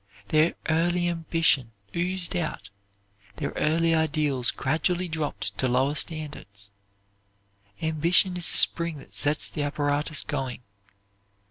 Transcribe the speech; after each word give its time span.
Their 0.29 0.55
early 0.67 1.07
ambition 1.09 1.73
oozed 1.95 2.35
out, 2.35 2.71
their 3.35 3.51
early 3.51 3.93
ideals 3.93 4.49
gradually 4.49 5.07
dropped 5.07 5.55
to 5.59 5.67
lower 5.67 5.93
standards. 5.93 6.71
Ambition 7.83 8.35
is 8.35 8.51
a 8.51 8.57
spring 8.57 8.97
that 8.97 9.13
sets 9.13 9.47
the 9.47 9.61
apparatus 9.61 10.23
going. 10.23 10.63